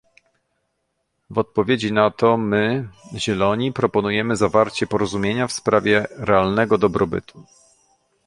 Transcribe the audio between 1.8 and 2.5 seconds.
na to